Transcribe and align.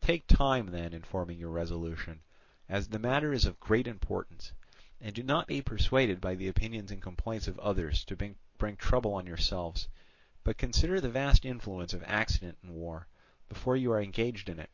"Take 0.00 0.28
time 0.28 0.66
then 0.70 0.92
in 0.92 1.02
forming 1.02 1.36
your 1.36 1.50
resolution, 1.50 2.20
as 2.68 2.86
the 2.90 2.98
matter 3.00 3.32
is 3.32 3.44
of 3.44 3.58
great 3.58 3.88
importance; 3.88 4.52
and 5.00 5.12
do 5.12 5.24
not 5.24 5.48
be 5.48 5.60
persuaded 5.62 6.20
by 6.20 6.36
the 6.36 6.46
opinions 6.46 6.92
and 6.92 7.02
complaints 7.02 7.48
of 7.48 7.58
others 7.58 8.04
to 8.04 8.14
bring 8.56 8.76
trouble 8.76 9.14
on 9.14 9.26
yourselves, 9.26 9.88
but 10.44 10.58
consider 10.58 11.00
the 11.00 11.10
vast 11.10 11.44
influence 11.44 11.92
of 11.92 12.04
accident 12.04 12.58
in 12.62 12.72
war, 12.72 13.08
before 13.48 13.76
you 13.76 13.90
are 13.90 14.00
engaged 14.00 14.48
in 14.48 14.60
it. 14.60 14.70